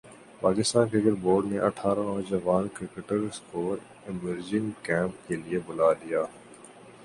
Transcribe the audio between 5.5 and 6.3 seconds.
بلا لیا